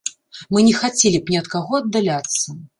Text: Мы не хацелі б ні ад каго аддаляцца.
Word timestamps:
Мы 0.55 0.63
не 0.69 0.71
хацелі 0.79 1.21
б 1.27 1.35
ні 1.35 1.41
ад 1.43 1.53
каго 1.53 1.71
аддаляцца. 1.85 2.61